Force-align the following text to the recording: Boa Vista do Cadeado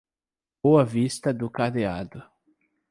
Boa 0.63 0.83
Vista 0.83 1.31
do 1.31 1.47
Cadeado 1.47 2.23